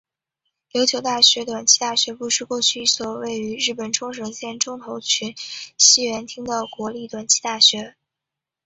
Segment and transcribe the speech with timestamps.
[0.73, 5.35] 琉球大学短期大学部是过去一所位于日本冲绳县中头郡
[5.77, 7.95] 西原町的国立短期大学。